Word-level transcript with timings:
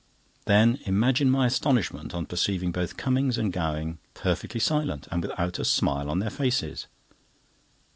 Then 0.45 0.79
imagine 0.85 1.29
my 1.29 1.45
astonishment 1.45 2.15
on 2.15 2.25
perceiving 2.25 2.71
both 2.71 2.97
Cummings 2.97 3.37
and 3.37 3.53
Gowing 3.53 3.99
perfectly 4.15 4.59
silent, 4.59 5.07
and 5.11 5.21
without 5.21 5.59
a 5.59 5.63
smile 5.63 6.09
on 6.09 6.17
their 6.17 6.31
faces. 6.31 6.87